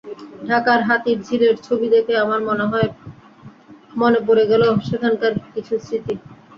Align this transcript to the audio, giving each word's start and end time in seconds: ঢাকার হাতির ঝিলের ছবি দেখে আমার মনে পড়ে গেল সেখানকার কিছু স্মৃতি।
ঢাকার 0.47 0.79
হাতির 0.87 1.17
ঝিলের 1.27 1.55
ছবি 1.65 1.87
দেখে 1.95 2.13
আমার 2.17 2.39
মনে 3.99 4.19
পড়ে 4.27 4.43
গেল 4.51 4.63
সেখানকার 4.87 5.33
কিছু 5.53 5.73
স্মৃতি। 5.79 6.13